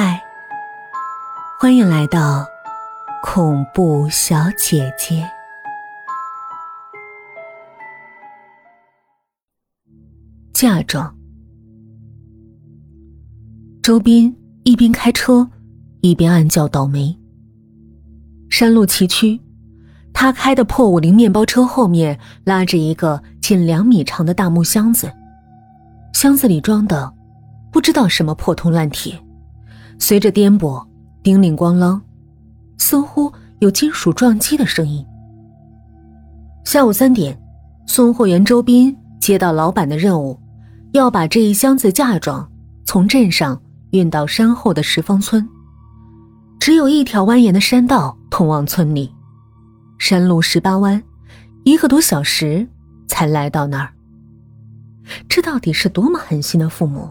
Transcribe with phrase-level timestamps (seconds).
[0.00, 0.22] 嗨，
[1.58, 2.46] 欢迎来到
[3.20, 5.28] 恐怖小姐姐。
[10.52, 11.12] 嫁妆。
[13.82, 14.32] 周斌
[14.62, 15.50] 一边开车，
[16.00, 17.18] 一边暗叫倒霉。
[18.48, 19.40] 山路崎岖，
[20.12, 25.12] 他开的破五菱面包车后面拉着一个近两米长的大木箱子，
[26.12, 27.12] 箱子里装的
[27.72, 29.20] 不知道什么破铜烂铁。
[29.98, 30.86] 随着颠簸，
[31.22, 32.00] 叮铃咣啷，
[32.78, 35.04] 似乎有金属撞击的声音。
[36.64, 37.38] 下午三点，
[37.86, 40.38] 送货员周斌接到老板的任务，
[40.92, 42.48] 要把这一箱子嫁妆
[42.84, 43.60] 从镇上
[43.90, 45.46] 运到山后的石峰村。
[46.60, 49.12] 只有一条蜿蜒的山道通往村里，
[49.98, 51.02] 山路十八弯，
[51.64, 52.68] 一个多小时
[53.06, 53.92] 才来到那儿。
[55.28, 57.10] 这到底是多么狠心的父母，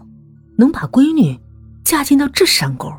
[0.56, 1.38] 能把闺女？
[1.88, 2.92] 嫁进到这山沟，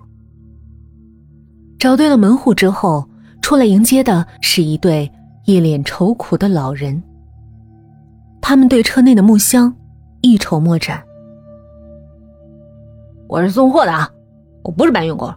[1.77, 3.07] 找对了门户之后，
[3.39, 5.11] 出来迎接的是一对
[5.45, 6.99] 一脸愁苦的老人。
[8.41, 9.71] 他们对车内的木箱
[10.21, 11.03] 一筹莫展。
[13.27, 14.09] 我是送货的啊，
[14.63, 15.31] 我不是搬运工，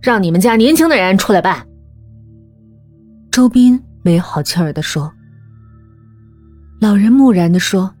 [0.00, 1.66] 让你们家年轻的人出来办。
[3.30, 5.12] 周斌没好气儿的说。
[6.80, 7.94] 老人木然的说：“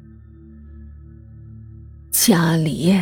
[2.10, 2.94] 家里。”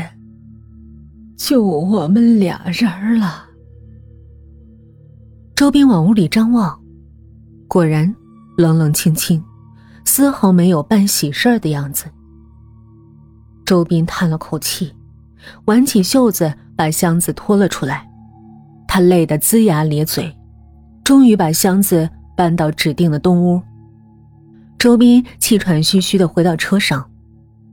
[1.44, 3.46] 就我们俩人了。
[5.56, 6.80] 周斌往屋里张望，
[7.66, 8.14] 果然
[8.56, 9.42] 冷冷清清，
[10.04, 12.04] 丝毫没有办喜事儿的样子。
[13.66, 14.94] 周斌叹了口气，
[15.64, 18.08] 挽起袖子把箱子拖了出来。
[18.86, 20.32] 他累得龇牙咧嘴，
[21.02, 23.60] 终于把箱子搬到指定的东屋。
[24.78, 27.10] 周斌气喘吁吁的回到车上，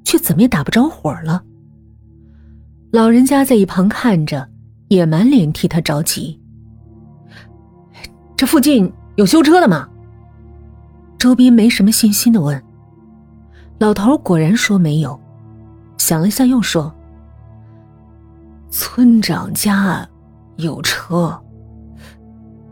[0.03, 1.43] 却怎么也打不着火了。
[2.91, 4.49] 老人家在一旁看着，
[4.87, 6.39] 也满脸替他着急。
[8.35, 9.87] 这附近有修车的吗？
[11.19, 12.59] 周斌没什么信心的问。
[13.77, 15.19] 老头果然说没有，
[15.97, 16.93] 想了下又说
[18.71, 20.07] ：“村长家
[20.55, 21.39] 有车，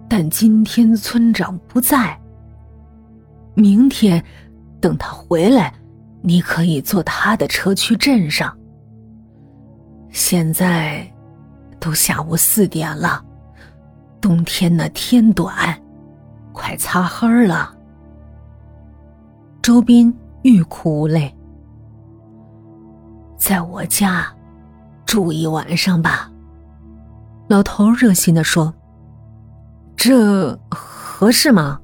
[0.09, 2.19] 但今天村长不在。
[3.53, 4.23] 明天
[4.81, 5.73] 等他回来，
[6.23, 8.57] 你可以坐他的车去镇上。”
[10.17, 11.07] 现在
[11.79, 13.23] 都下午四点了，
[14.19, 15.79] 冬天呢天短，
[16.51, 17.71] 快擦黑了。
[19.61, 20.11] 周斌
[20.41, 21.31] 欲哭无泪，
[23.37, 24.25] 在我家
[25.05, 26.31] 住一晚上吧。
[27.47, 28.73] 老头热心的说
[29.95, 31.79] ：“这合适吗？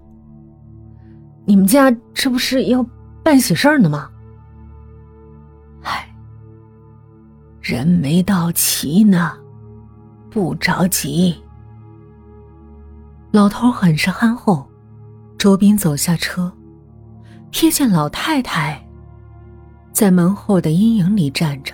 [1.45, 2.83] 你们家这不是要
[3.23, 4.09] 办喜事儿呢吗？”
[7.63, 9.31] 人没到齐呢，
[10.29, 11.33] 不着急。
[13.31, 14.67] 老头很是憨厚。
[15.37, 16.51] 周斌走下车，
[17.51, 18.81] 瞥见老太太
[19.91, 21.73] 在门后的阴影里站着，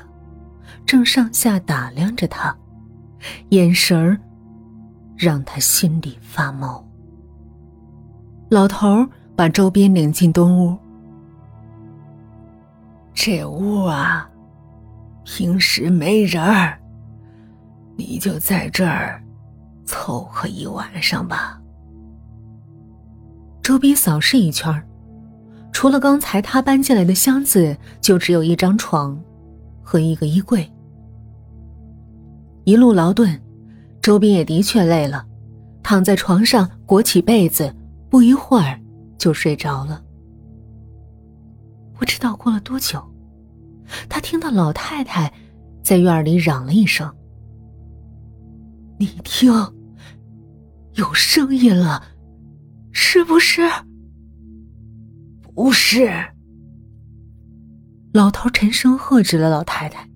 [0.86, 2.56] 正上下打量着他，
[3.50, 4.20] 眼神儿
[5.16, 6.84] 让他心里发毛。
[8.50, 10.78] 老头把周斌领进东屋。
[13.14, 14.30] 这屋啊。
[15.24, 16.80] 平时没人儿，
[17.96, 19.24] 你就在这儿
[19.86, 21.62] 凑合一晚上吧。
[23.62, 24.84] 周斌扫视一圈，
[25.72, 29.20] 除了刚才他搬进来的箱子，就只有一张床
[29.82, 30.70] 和一个衣柜。
[32.64, 33.40] 一路劳顿，
[34.02, 35.26] 周斌也的确累了，
[35.82, 37.74] 躺在床上裹起被子，
[38.10, 38.80] 不一会儿
[39.18, 40.04] 就睡着了。
[41.98, 43.04] 不知道过了多久。
[44.08, 45.34] 他听到老太太
[45.84, 47.16] 在院里嚷了一声
[49.00, 49.52] ：“你听，
[50.94, 52.04] 有声音了，
[52.92, 53.70] 是不是
[55.56, 56.12] ？”“不是。”
[58.14, 60.10] 老头沉声喝止了老太太：“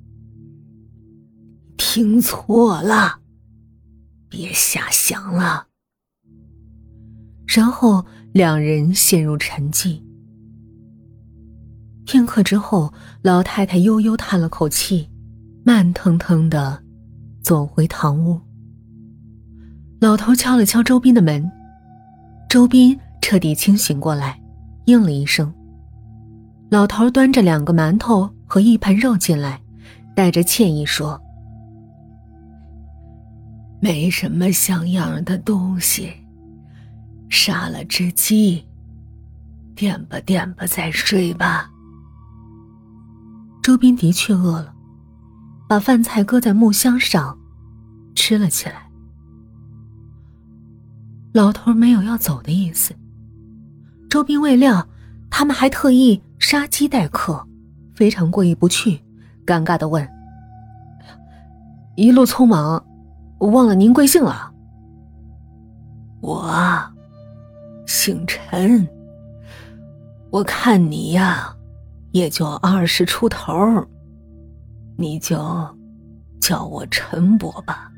[1.77, 3.19] 听错了，
[4.29, 5.67] 别瞎想了。”
[7.45, 10.01] 然后两人陷入沉寂。
[12.05, 15.09] 片刻之后，老太太悠悠叹了口气，
[15.63, 16.81] 慢腾腾的
[17.41, 18.39] 走回堂屋。
[19.99, 21.49] 老头敲了敲周斌的门，
[22.49, 24.39] 周斌彻底清醒过来，
[24.85, 25.51] 应了一声。
[26.69, 29.61] 老头端着两个馒头和一盘肉进来，
[30.13, 31.19] 带着歉意说
[33.79, 36.11] ：“没什么像样的东西，
[37.29, 38.63] 杀了只鸡，
[39.73, 41.69] 垫吧垫吧再睡吧。”
[43.63, 44.73] 周斌的确饿了，
[45.69, 47.37] 把饭菜搁在木箱上，
[48.13, 48.89] 吃了起来。
[51.31, 52.93] 老头没有要走的意思。
[54.09, 54.85] 周斌未料
[55.29, 57.47] 他们还特意杀鸡待客，
[57.95, 59.01] 非常过意不去，
[59.45, 60.05] 尴尬的问
[61.95, 62.85] ：“一路匆忙，
[63.39, 64.51] 忘了您贵姓了
[66.19, 66.53] ？”“我
[67.87, 68.85] 姓陈。
[70.29, 71.55] 我看你呀，
[72.13, 73.53] 也就二十出头，
[74.97, 75.37] 你就
[76.39, 77.91] 叫我陈伯吧。”“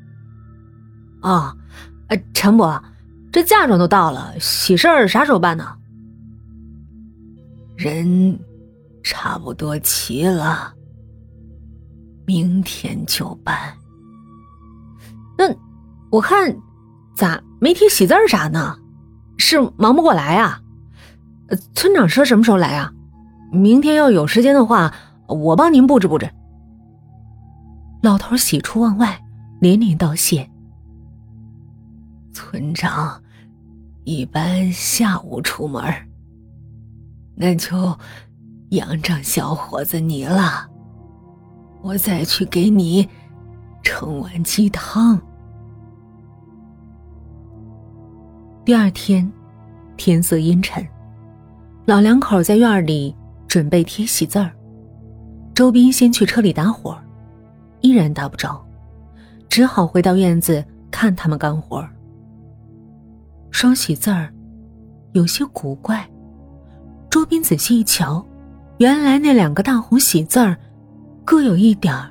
[1.22, 1.54] 啊，
[2.08, 2.82] 呃，陈伯。”
[3.32, 5.76] 这嫁妆都到了，喜事儿啥时候办呢？
[7.76, 8.38] 人
[9.02, 10.72] 差不多齐了，
[12.24, 13.74] 明天就办。
[15.36, 15.54] 那
[16.10, 16.56] 我看
[17.14, 18.78] 咋没提喜字啥呢？
[19.36, 20.62] 是忙不过来啊？
[21.74, 22.90] 村长说什么时候来啊？
[23.56, 24.92] 明天要有时间的话，
[25.26, 26.30] 我帮您布置布置。
[28.02, 29.20] 老头喜出望外，
[29.60, 30.48] 连连道谢。
[32.32, 33.22] 村长。
[34.04, 35.82] 一般下午出门，
[37.34, 37.98] 那就
[38.70, 40.70] 仰仗小伙子你了。
[41.82, 43.08] 我再去给你
[43.82, 45.20] 盛碗鸡汤。
[48.64, 49.28] 第二天，
[49.96, 50.86] 天色阴沉，
[51.84, 53.12] 老两口在院里
[53.48, 54.50] 准备贴喜字儿。
[55.54, 56.98] 周斌先去车里打火，
[57.80, 58.62] 依然打不着，
[59.48, 61.86] 只好回到院子看他们干活。
[63.50, 64.30] 双喜字儿
[65.12, 66.06] 有些古怪，
[67.08, 68.22] 周斌仔细一瞧，
[68.78, 70.58] 原来那两个大红喜字儿
[71.24, 72.10] 各有一点儿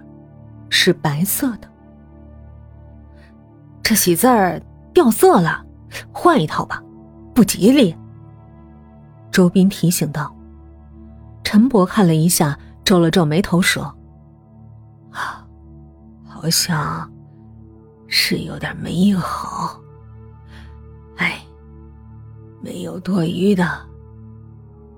[0.70, 1.70] 是白色的。
[3.84, 4.60] 这喜字儿
[4.92, 5.64] 掉色了，
[6.12, 6.82] 换一套吧，
[7.36, 7.96] 不吉利。
[9.30, 10.36] 周斌提醒道。
[11.46, 13.84] 陈伯看了一下，皱了皱眉头说
[15.14, 15.48] ：“啊，
[16.28, 17.10] 好像
[18.08, 19.80] 是有点没好。”
[21.16, 21.40] 哎，
[22.62, 23.66] 没有多余的，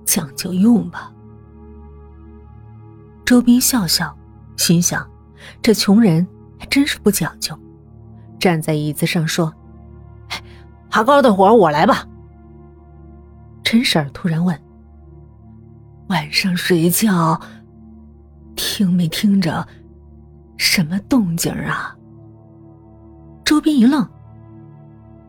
[0.04, 1.12] 讲究用吧。
[3.24, 4.16] 周斌笑笑，
[4.56, 5.08] 心想：
[5.62, 6.26] 这穷人
[6.58, 7.56] 还真是不讲究。
[8.40, 9.52] 站在椅子上说
[10.90, 12.04] ：“爬高的活我来吧。”
[13.62, 14.58] 陈婶突然问
[16.08, 17.40] ：“晚上睡觉，
[18.56, 19.66] 听没听着
[20.56, 21.96] 什么动静啊？”
[23.44, 24.02] 周斌一愣：“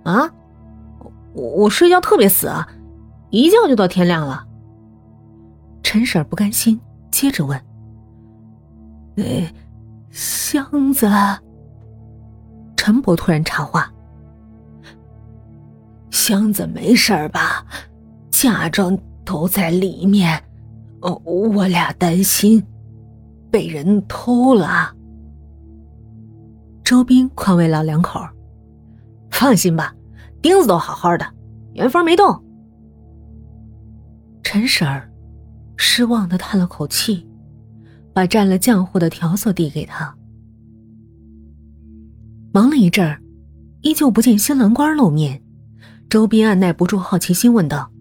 [0.03, 0.29] 啊？”
[1.33, 2.67] 我我睡觉特别死啊，
[3.29, 4.45] 一觉就到天亮了。
[5.83, 6.79] 陈婶不甘心，
[7.11, 7.59] 接着问
[9.15, 9.23] ：“那
[10.09, 11.07] 箱子？”
[12.75, 13.91] 陈伯突然插话
[16.09, 17.63] ：“箱子没事吧？
[18.31, 20.43] 嫁妆都在里面，
[21.01, 22.63] 哦，我俩担心
[23.51, 24.95] 被人偷了。”
[26.83, 28.19] 周斌宽慰老两口
[29.31, 29.95] ：“放心吧。”
[30.41, 31.25] 钉子都好好的，
[31.73, 32.41] 原封没动。
[34.41, 35.11] 陈婶儿
[35.75, 37.27] 失望的叹了口气，
[38.13, 40.15] 把蘸了浆糊的调色递给他。
[42.53, 43.21] 忙了一阵儿，
[43.81, 45.43] 依旧不见新郎官露面。
[46.09, 47.91] 周斌按耐不住好奇心问道：“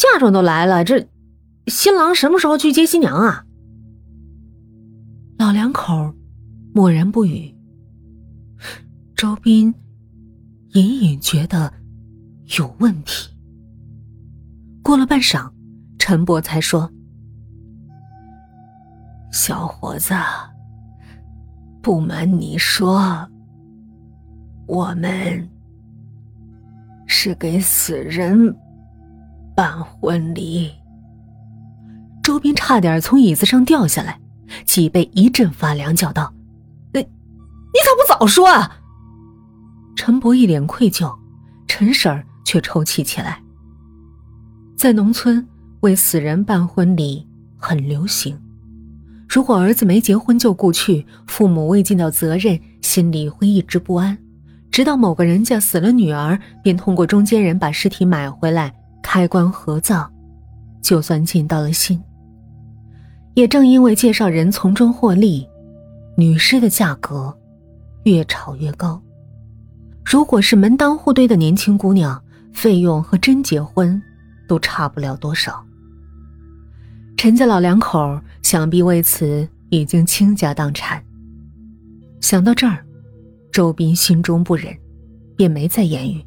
[0.00, 1.06] 嫁妆都来了，这
[1.66, 3.44] 新郎什么时候去接新娘啊？”
[5.36, 6.14] 老两口
[6.72, 7.54] 默然不语。
[9.14, 9.74] 周斌。
[10.74, 11.72] 隐隐觉得
[12.56, 13.28] 有问题。
[14.84, 15.50] 过了半晌，
[15.98, 16.88] 陈伯才说
[19.32, 20.14] ：“小伙子，
[21.82, 23.28] 不瞒你说，
[24.68, 25.50] 我们
[27.04, 28.54] 是给死人
[29.60, 30.70] 办婚礼。”
[32.24, 34.18] 周斌差点从椅子上掉下来，
[34.64, 36.32] 脊背一阵发凉，叫道
[36.94, 37.06] ：“你，你
[37.84, 38.78] 咋不早说啊？”
[39.94, 41.14] 陈伯一脸愧疚，
[41.68, 43.42] 陈婶儿却抽泣起来。
[44.78, 45.46] 在农村，
[45.80, 48.40] 为死人办婚礼很流行。
[49.28, 54.16] 如果儿子没结婚就故去，父母未尽到责任，心里会一直不安。
[54.70, 60.08] 直到某个人家死了女儿，便通过中间人把尸体买回来，开棺合葬，
[60.82, 62.00] 就算尽到了心。
[63.34, 65.48] 也正因为介绍人从中获利，
[66.16, 67.36] 女尸的价格
[68.04, 69.00] 越炒越高。
[70.04, 72.20] 如果是门当户对的年轻姑娘，
[72.52, 74.00] 费用和真结婚
[74.48, 75.64] 都差不了多少。
[77.16, 81.02] 陈家老两口想必为此已经倾家荡产。
[82.20, 82.84] 想到这儿，
[83.52, 84.76] 周斌心中不忍，
[85.36, 86.24] 便没再言语。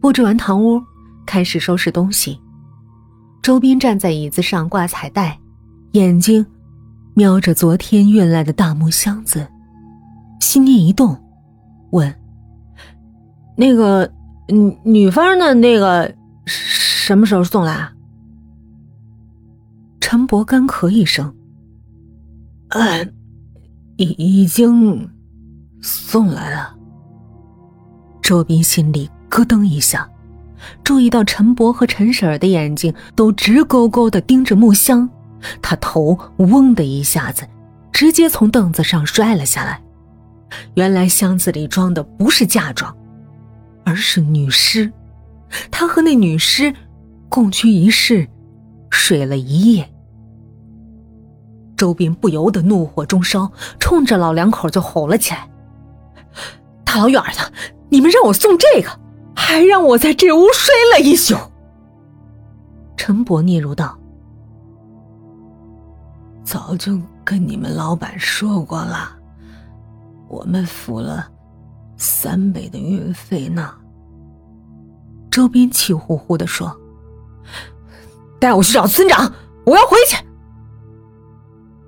[0.00, 0.82] 布置完堂屋，
[1.26, 2.40] 开始收拾东西。
[3.42, 5.38] 周斌站在椅子上挂彩带，
[5.92, 6.44] 眼睛
[7.14, 9.46] 瞄着昨天运来的大木箱子，
[10.40, 11.16] 心念一动，
[11.90, 12.14] 问
[13.56, 14.10] ：“那个
[14.48, 16.14] 女女方的那个
[16.46, 17.90] 什么时候送来？”
[20.00, 21.34] 陈伯干咳一声
[22.70, 23.14] ：“嗯，
[23.96, 25.08] 已已经
[25.82, 26.74] 送来了。”
[28.22, 30.06] 周斌心里咯噔一下，
[30.84, 35.08] 注意到陈伯和陈婶儿的眼睛都直勾勾的盯着木箱，
[35.62, 37.46] 他头嗡的一下子，
[37.92, 39.80] 直接从凳子上摔了下来。
[40.74, 42.94] 原来箱子里装的不是嫁妆，
[43.84, 44.92] 而是女尸。
[45.70, 46.74] 他和那女尸
[47.28, 48.28] 共居一室，
[48.90, 49.88] 睡了一夜。
[51.76, 55.48] 周斌不由得怒火中烧，冲着老两口就吼了起来
[56.84, 57.52] ：“大老远的！”
[57.92, 59.00] 你们让我送这个，
[59.34, 61.36] 还让我在这屋睡了一宿。
[62.96, 63.98] 陈伯嗫嚅道
[66.44, 69.16] ：“早就跟你们老板说过了，
[70.28, 71.26] 我们付了
[71.96, 73.74] 三倍的运费呢。”
[75.30, 76.76] 周斌气呼呼的说
[78.40, 79.32] ：“带我去找村长，
[79.64, 80.16] 我要回去。”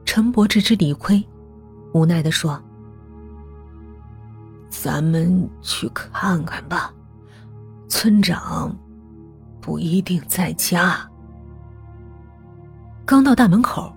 [0.06, 1.22] 陈伯知知理亏，
[1.92, 2.60] 无奈的说。
[4.68, 6.92] 咱们去看看吧，
[7.92, 8.74] 村长
[9.60, 10.98] 不一定在家。
[13.04, 13.92] 刚到大门口，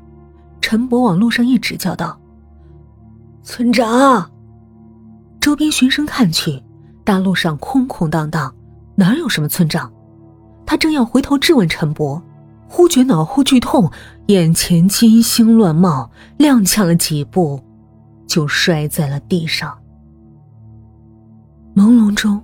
[0.60, 2.20] 陈伯往路上一指，叫道
[3.42, 4.30] ：“村长！”
[5.40, 6.62] 周边循声看去，
[7.06, 8.54] 大路上空空荡荡，
[8.96, 9.90] 哪有什么村长？
[10.66, 12.22] 他正要回头质问陈伯，
[12.68, 13.90] 忽觉脑后剧痛，
[14.28, 17.64] 眼前金星乱冒，踉跄了几步，
[18.28, 19.74] 就摔在了地上。
[21.74, 22.44] 朦胧中，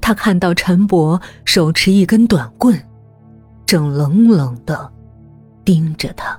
[0.00, 2.80] 他看到陈伯手持一根短棍，
[3.66, 4.92] 正冷冷的
[5.64, 6.38] 盯着他。